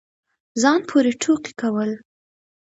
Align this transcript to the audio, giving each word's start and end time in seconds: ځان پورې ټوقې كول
ځان 0.61 0.79
پورې 0.89 1.11
ټوقې 1.21 1.51
كول 1.59 1.91